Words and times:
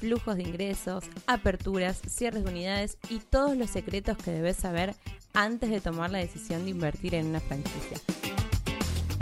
flujos 0.00 0.36
de 0.36 0.42
ingresos, 0.42 1.04
aperturas, 1.26 2.00
cierres 2.08 2.44
de 2.44 2.50
unidades 2.50 2.96
y 3.08 3.18
todos 3.18 3.56
los 3.56 3.70
secretos 3.70 4.16
que 4.16 4.30
debes 4.30 4.56
saber 4.56 4.94
antes 5.34 5.70
de 5.70 5.80
tomar 5.80 6.10
la 6.10 6.18
decisión 6.18 6.64
de 6.64 6.70
invertir 6.70 7.14
en 7.14 7.26
una 7.26 7.40
franquicia. 7.40 7.98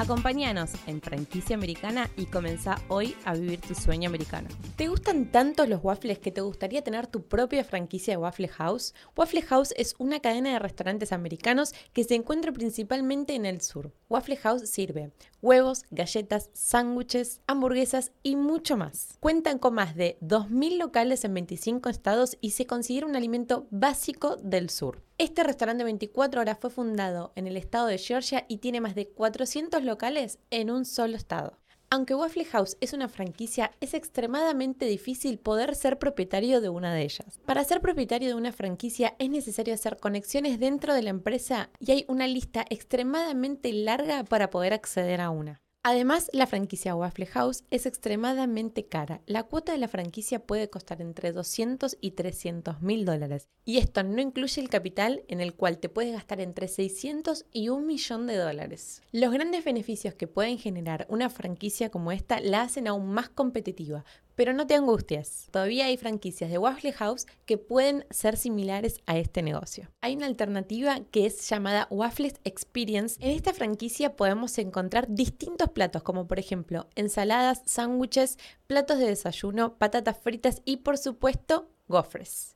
Acompáñanos 0.00 0.70
en 0.86 1.02
Franquicia 1.02 1.56
Americana 1.56 2.08
y 2.16 2.26
comenzá 2.26 2.80
hoy 2.86 3.16
a 3.24 3.34
vivir 3.34 3.60
tu 3.60 3.74
sueño 3.74 4.08
americano. 4.08 4.48
¿Te 4.76 4.86
gustan 4.86 5.32
tanto 5.32 5.66
los 5.66 5.82
waffles 5.82 6.20
que 6.20 6.30
te 6.30 6.40
gustaría 6.40 6.82
tener 6.82 7.08
tu 7.08 7.22
propia 7.24 7.64
franquicia 7.64 8.14
de 8.14 8.18
Waffle 8.18 8.46
House? 8.46 8.94
Waffle 9.16 9.42
House 9.42 9.74
es 9.76 9.96
una 9.98 10.20
cadena 10.20 10.52
de 10.52 10.60
restaurantes 10.60 11.12
americanos 11.12 11.74
que 11.92 12.04
se 12.04 12.14
encuentra 12.14 12.52
principalmente 12.52 13.34
en 13.34 13.44
el 13.44 13.60
sur. 13.60 13.92
Waffle 14.08 14.36
House 14.36 14.70
sirve 14.70 15.10
huevos, 15.42 15.82
galletas, 15.90 16.50
sándwiches, 16.52 17.40
hamburguesas 17.48 18.12
y 18.22 18.36
mucho 18.36 18.76
más. 18.76 19.16
Cuentan 19.18 19.58
con 19.58 19.74
más 19.74 19.96
de 19.96 20.16
2.000 20.22 20.78
locales 20.78 21.24
en 21.24 21.34
25 21.34 21.88
estados 21.88 22.38
y 22.40 22.50
se 22.50 22.66
considera 22.66 23.06
un 23.06 23.16
alimento 23.16 23.66
básico 23.72 24.36
del 24.36 24.70
sur. 24.70 25.07
Este 25.20 25.42
restaurante 25.42 25.82
24 25.82 26.40
horas 26.40 26.58
fue 26.60 26.70
fundado 26.70 27.32
en 27.34 27.48
el 27.48 27.56
estado 27.56 27.88
de 27.88 27.98
Georgia 27.98 28.44
y 28.46 28.58
tiene 28.58 28.80
más 28.80 28.94
de 28.94 29.08
400 29.08 29.82
locales 29.82 30.38
en 30.50 30.70
un 30.70 30.84
solo 30.84 31.16
estado. 31.16 31.58
Aunque 31.90 32.14
Waffle 32.14 32.44
House 32.44 32.76
es 32.80 32.92
una 32.92 33.08
franquicia, 33.08 33.72
es 33.80 33.94
extremadamente 33.94 34.84
difícil 34.84 35.40
poder 35.40 35.74
ser 35.74 35.98
propietario 35.98 36.60
de 36.60 36.68
una 36.68 36.94
de 36.94 37.02
ellas. 37.02 37.40
Para 37.46 37.64
ser 37.64 37.80
propietario 37.80 38.28
de 38.28 38.36
una 38.36 38.52
franquicia 38.52 39.16
es 39.18 39.28
necesario 39.28 39.74
hacer 39.74 39.96
conexiones 39.96 40.60
dentro 40.60 40.94
de 40.94 41.02
la 41.02 41.10
empresa 41.10 41.70
y 41.80 41.90
hay 41.90 42.04
una 42.06 42.28
lista 42.28 42.64
extremadamente 42.70 43.72
larga 43.72 44.22
para 44.22 44.50
poder 44.50 44.72
acceder 44.72 45.20
a 45.20 45.30
una. 45.30 45.60
Además, 45.90 46.28
la 46.34 46.46
franquicia 46.46 46.94
Waffle 46.94 47.24
House 47.24 47.64
es 47.70 47.86
extremadamente 47.86 48.84
cara. 48.84 49.22
La 49.24 49.44
cuota 49.44 49.72
de 49.72 49.78
la 49.78 49.88
franquicia 49.88 50.38
puede 50.38 50.68
costar 50.68 51.00
entre 51.00 51.32
200 51.32 51.96
y 52.02 52.10
300 52.10 52.82
mil 52.82 53.06
dólares. 53.06 53.48
Y 53.64 53.78
esto 53.78 54.02
no 54.02 54.20
incluye 54.20 54.60
el 54.60 54.68
capital 54.68 55.24
en 55.28 55.40
el 55.40 55.54
cual 55.54 55.78
te 55.78 55.88
puedes 55.88 56.12
gastar 56.12 56.42
entre 56.42 56.68
600 56.68 57.46
y 57.54 57.70
un 57.70 57.86
millón 57.86 58.26
de 58.26 58.36
dólares. 58.36 59.00
Los 59.12 59.32
grandes 59.32 59.64
beneficios 59.64 60.12
que 60.12 60.26
pueden 60.26 60.58
generar 60.58 61.06
una 61.08 61.30
franquicia 61.30 61.88
como 61.88 62.12
esta 62.12 62.38
la 62.40 62.60
hacen 62.60 62.86
aún 62.86 63.06
más 63.06 63.30
competitiva, 63.30 64.04
pero 64.38 64.52
no 64.52 64.68
te 64.68 64.76
angusties, 64.76 65.48
todavía 65.50 65.86
hay 65.86 65.96
franquicias 65.96 66.48
de 66.48 66.58
Waffle 66.58 66.92
House 66.92 67.26
que 67.44 67.58
pueden 67.58 68.06
ser 68.10 68.36
similares 68.36 69.00
a 69.04 69.18
este 69.18 69.42
negocio. 69.42 69.90
Hay 70.00 70.14
una 70.14 70.26
alternativa 70.26 71.00
que 71.10 71.26
es 71.26 71.50
llamada 71.50 71.88
Waffles 71.90 72.38
Experience. 72.44 73.16
En 73.18 73.32
esta 73.32 73.52
franquicia 73.52 74.14
podemos 74.14 74.56
encontrar 74.58 75.08
distintos 75.08 75.70
platos 75.70 76.04
como 76.04 76.28
por 76.28 76.38
ejemplo 76.38 76.86
ensaladas, 76.94 77.62
sándwiches, 77.66 78.38
platos 78.68 79.00
de 79.00 79.06
desayuno, 79.06 79.76
patatas 79.76 80.18
fritas 80.18 80.62
y 80.64 80.76
por 80.76 80.98
supuesto 80.98 81.68
gofres. 81.88 82.54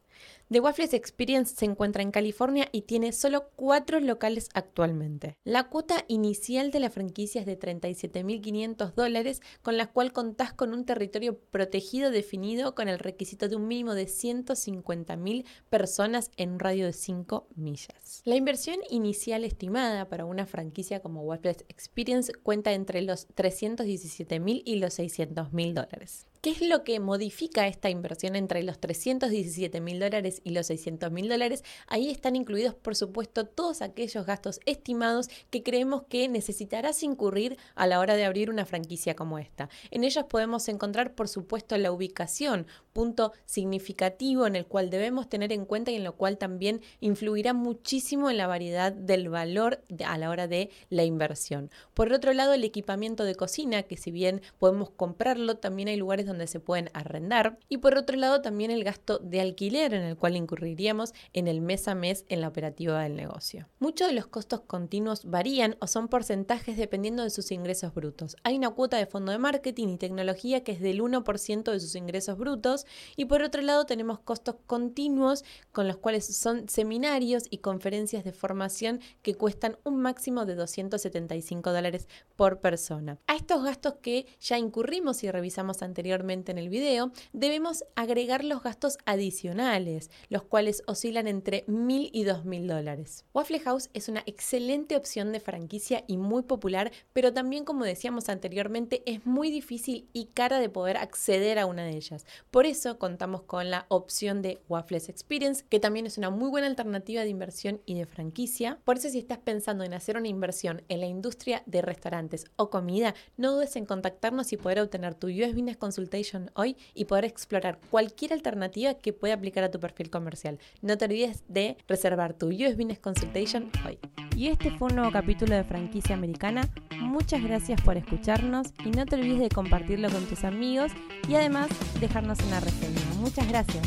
The 0.52 0.60
Waffles 0.60 0.92
Experience 0.92 1.54
se 1.56 1.64
encuentra 1.64 2.02
en 2.02 2.10
California 2.10 2.68
y 2.72 2.82
tiene 2.82 3.12
solo 3.12 3.48
cuatro 3.56 4.00
locales 4.00 4.50
actualmente. 4.52 5.38
La 5.44 5.70
cuota 5.70 6.04
inicial 6.08 6.70
de 6.70 6.78
la 6.78 6.90
franquicia 6.90 7.40
es 7.40 7.46
de 7.46 7.58
37.500 7.58 8.92
dólares, 8.92 9.40
con 9.62 9.78
la 9.78 9.86
cual 9.86 10.12
contás 10.12 10.52
con 10.52 10.74
un 10.74 10.84
territorio 10.84 11.38
protegido 11.38 12.10
definido 12.10 12.74
con 12.74 12.90
el 12.90 12.98
requisito 12.98 13.48
de 13.48 13.56
un 13.56 13.66
mínimo 13.66 13.94
de 13.94 14.04
150.000 14.04 15.46
personas 15.70 16.30
en 16.36 16.50
un 16.50 16.58
radio 16.58 16.84
de 16.84 16.92
5 16.92 17.48
millas. 17.54 18.20
La 18.26 18.36
inversión 18.36 18.76
inicial 18.90 19.44
estimada 19.44 20.10
para 20.10 20.26
una 20.26 20.44
franquicia 20.44 21.00
como 21.00 21.22
Waffles 21.22 21.64
Experience 21.70 22.30
cuenta 22.42 22.74
entre 22.74 23.00
los 23.00 23.26
317.000 23.28 24.62
y 24.66 24.76
los 24.76 24.98
600.000 24.98 25.72
dólares. 25.72 26.26
¿Qué 26.42 26.50
es 26.50 26.60
lo 26.60 26.82
que 26.82 26.98
modifica 26.98 27.68
esta 27.68 27.88
inversión 27.88 28.34
entre 28.34 28.64
los 28.64 28.80
317 28.80 29.80
mil 29.80 30.00
dólares 30.00 30.41
y 30.44 30.50
los 30.50 30.66
600 30.66 31.10
mil 31.10 31.28
dólares? 31.28 31.64
Ahí 31.86 32.10
están 32.10 32.36
incluidos, 32.36 32.74
por 32.74 32.96
supuesto, 32.96 33.46
todos 33.46 33.82
aquellos 33.82 34.26
gastos 34.26 34.60
estimados 34.66 35.28
que 35.50 35.62
creemos 35.62 36.02
que 36.08 36.28
necesitarás 36.28 37.02
incurrir 37.02 37.56
a 37.74 37.86
la 37.86 38.00
hora 38.00 38.16
de 38.16 38.24
abrir 38.24 38.50
una 38.50 38.66
franquicia 38.66 39.14
como 39.14 39.38
esta. 39.38 39.68
En 39.90 40.04
ellos 40.04 40.24
podemos 40.28 40.68
encontrar, 40.68 41.14
por 41.14 41.28
supuesto, 41.28 41.76
la 41.76 41.92
ubicación, 41.92 42.66
punto 42.92 43.32
significativo 43.46 44.46
en 44.46 44.56
el 44.56 44.66
cual 44.66 44.90
debemos 44.90 45.28
tener 45.28 45.52
en 45.52 45.64
cuenta 45.64 45.90
y 45.90 45.96
en 45.96 46.04
lo 46.04 46.16
cual 46.16 46.38
también 46.38 46.80
influirá 47.00 47.54
muchísimo 47.54 48.30
en 48.30 48.36
la 48.36 48.46
variedad 48.46 48.92
del 48.92 49.28
valor 49.28 49.82
a 50.06 50.18
la 50.18 50.30
hora 50.30 50.46
de 50.46 50.70
la 50.90 51.04
inversión. 51.04 51.70
Por 51.94 52.12
otro 52.12 52.32
lado, 52.32 52.52
el 52.52 52.64
equipamiento 52.64 53.24
de 53.24 53.34
cocina, 53.34 53.82
que 53.82 53.96
si 53.96 54.10
bien 54.10 54.42
podemos 54.58 54.90
comprarlo, 54.90 55.56
también 55.56 55.88
hay 55.88 55.96
lugares 55.96 56.26
donde 56.26 56.46
se 56.46 56.60
pueden 56.60 56.90
arrendar. 56.92 57.58
Y 57.68 57.78
por 57.78 57.96
otro 57.96 58.16
lado, 58.16 58.42
también 58.42 58.70
el 58.70 58.84
gasto 58.84 59.18
de 59.18 59.40
alquiler 59.40 59.94
en 59.94 60.02
el 60.02 60.16
cual 60.16 60.31
incurriríamos 60.38 61.14
en 61.32 61.48
el 61.48 61.60
mes 61.60 61.88
a 61.88 61.94
mes 61.94 62.24
en 62.28 62.40
la 62.40 62.48
operativa 62.48 63.00
del 63.02 63.16
negocio. 63.16 63.68
Muchos 63.78 64.08
de 64.08 64.14
los 64.14 64.26
costos 64.26 64.60
continuos 64.60 65.24
varían 65.24 65.76
o 65.80 65.86
son 65.86 66.08
porcentajes 66.08 66.76
dependiendo 66.76 67.22
de 67.22 67.30
sus 67.30 67.50
ingresos 67.52 67.94
brutos. 67.94 68.36
Hay 68.44 68.56
una 68.56 68.70
cuota 68.70 68.96
de 68.96 69.06
fondo 69.06 69.32
de 69.32 69.38
marketing 69.38 69.88
y 69.88 69.96
tecnología 69.98 70.64
que 70.64 70.72
es 70.72 70.80
del 70.80 71.00
1% 71.00 71.70
de 71.70 71.80
sus 71.80 71.94
ingresos 71.94 72.38
brutos 72.38 72.86
y 73.16 73.26
por 73.26 73.42
otro 73.42 73.62
lado 73.62 73.86
tenemos 73.86 74.20
costos 74.20 74.56
continuos 74.66 75.44
con 75.72 75.88
los 75.88 75.96
cuales 75.96 76.24
son 76.26 76.68
seminarios 76.68 77.44
y 77.50 77.58
conferencias 77.58 78.24
de 78.24 78.32
formación 78.32 79.00
que 79.22 79.34
cuestan 79.34 79.76
un 79.84 80.00
máximo 80.00 80.46
de 80.46 80.54
275 80.54 81.72
dólares 81.72 82.08
por 82.36 82.60
persona. 82.60 83.18
A 83.26 83.36
estos 83.36 83.62
gastos 83.64 83.94
que 84.02 84.26
ya 84.40 84.58
incurrimos 84.58 85.22
y 85.24 85.30
revisamos 85.30 85.82
anteriormente 85.82 86.52
en 86.52 86.58
el 86.58 86.68
video, 86.68 87.12
debemos 87.32 87.84
agregar 87.96 88.44
los 88.44 88.62
gastos 88.62 88.98
adicionales, 89.04 90.10
los 90.28 90.42
cuales 90.42 90.82
oscilan 90.86 91.26
entre 91.26 91.66
1.000 91.66 92.10
y 92.12 92.24
2.000 92.24 92.66
dólares. 92.66 93.24
Waffle 93.32 93.60
House 93.60 93.90
es 93.94 94.08
una 94.08 94.22
excelente 94.26 94.96
opción 94.96 95.32
de 95.32 95.40
franquicia 95.40 96.04
y 96.06 96.16
muy 96.16 96.42
popular, 96.42 96.92
pero 97.12 97.32
también 97.32 97.64
como 97.64 97.84
decíamos 97.84 98.28
anteriormente 98.28 99.02
es 99.06 99.26
muy 99.26 99.50
difícil 99.50 100.08
y 100.12 100.26
cara 100.26 100.58
de 100.60 100.68
poder 100.68 100.96
acceder 100.96 101.58
a 101.58 101.66
una 101.66 101.84
de 101.84 101.96
ellas. 101.96 102.26
Por 102.50 102.66
eso 102.66 102.98
contamos 102.98 103.42
con 103.42 103.70
la 103.70 103.86
opción 103.88 104.42
de 104.42 104.60
Waffles 104.68 105.08
Experience, 105.08 105.64
que 105.68 105.80
también 105.80 106.06
es 106.06 106.18
una 106.18 106.30
muy 106.30 106.50
buena 106.50 106.66
alternativa 106.66 107.22
de 107.22 107.28
inversión 107.28 107.80
y 107.86 107.94
de 107.94 108.06
franquicia. 108.06 108.78
Por 108.84 108.96
eso 108.96 109.08
si 109.08 109.18
estás 109.18 109.38
pensando 109.38 109.84
en 109.84 109.94
hacer 109.94 110.16
una 110.16 110.28
inversión 110.28 110.82
en 110.88 111.00
la 111.00 111.06
industria 111.06 111.62
de 111.66 111.82
restaurantes 111.82 112.46
o 112.56 112.70
comida, 112.70 113.14
no 113.36 113.52
dudes 113.52 113.76
en 113.76 113.86
contactarnos 113.86 114.52
y 114.52 114.56
poder 114.56 114.80
obtener 114.80 115.14
tu 115.14 115.28
US 115.28 115.54
Business 115.54 115.76
Consultation 115.76 116.50
hoy 116.54 116.76
y 116.94 117.04
poder 117.06 117.24
explorar 117.24 117.78
cualquier 117.90 118.32
alternativa 118.32 118.94
que 118.94 119.12
pueda 119.12 119.34
aplicar 119.34 119.64
a 119.64 119.70
tu 119.70 119.80
perfil 119.80 120.01
comercial. 120.10 120.58
No 120.80 120.96
te 120.98 121.04
olvides 121.06 121.44
de 121.48 121.76
reservar 121.88 122.34
tu 122.34 122.48
US 122.48 122.76
Business 122.76 122.98
Consultation 122.98 123.70
hoy. 123.86 123.98
Y 124.36 124.48
este 124.48 124.70
fue 124.70 124.88
un 124.88 124.96
nuevo 124.96 125.12
capítulo 125.12 125.54
de 125.54 125.64
Franquicia 125.64 126.14
Americana. 126.14 126.68
Muchas 127.00 127.42
gracias 127.42 127.80
por 127.82 127.96
escucharnos 127.96 128.68
y 128.84 128.90
no 128.90 129.04
te 129.06 129.16
olvides 129.16 129.40
de 129.40 129.48
compartirlo 129.48 130.08
con 130.10 130.24
tus 130.24 130.44
amigos 130.44 130.92
y 131.28 131.34
además 131.34 131.68
dejarnos 132.00 132.38
una 132.46 132.60
reseña. 132.60 133.00
Muchas 133.20 133.48
gracias. 133.48 133.86